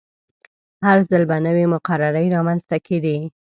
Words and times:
هر 0.85 0.97
ځل 1.09 1.23
به 1.29 1.37
نوې 1.45 1.65
مقررې 1.73 2.25
رامنځته 2.35 2.77
کیدې. 2.87 3.17